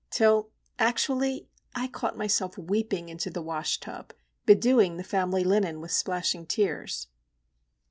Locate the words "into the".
3.09-3.43